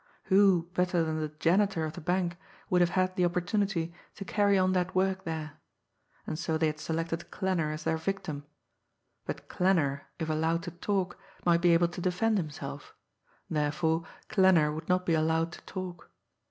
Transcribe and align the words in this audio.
Who, 0.33 0.67
better 0.73 1.03
than 1.03 1.19
the 1.19 1.29
janitor 1.29 1.85
of 1.85 1.93
the 1.93 2.01
bank, 2.01 2.35
would 2.71 2.81
have 2.81 2.89
had 2.97 3.15
the 3.15 3.23
opportunity 3.23 3.93
to 4.15 4.25
carry 4.25 4.57
on 4.57 4.73
that 4.73 4.95
work 4.95 5.25
there! 5.25 5.59
And 6.25 6.39
so 6.39 6.57
they 6.57 6.65
had 6.65 6.79
selected 6.79 7.29
Klanner 7.29 7.71
as 7.71 7.83
their 7.83 7.97
victim. 7.99 8.47
But 9.27 9.47
Klanner, 9.47 10.07
if 10.17 10.27
allowed 10.27 10.63
to 10.63 10.71
talk, 10.71 11.19
might 11.45 11.61
be 11.61 11.75
able 11.75 11.89
to 11.89 12.01
defend 12.01 12.39
himself 12.39 12.95
therefore 13.47 14.03
Klanner 14.27 14.73
would 14.73 14.89
not 14.89 15.05
be 15.05 15.13
allowed 15.13 15.51
to 15.51 15.61
talk. 15.67 16.09